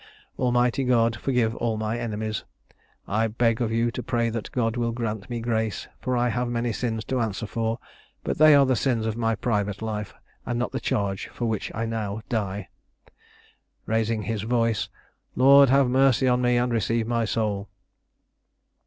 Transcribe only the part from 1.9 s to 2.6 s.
enemies.